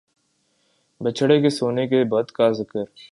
[1.01, 2.83] بچھڑے کے سونے کے بت کا ذکر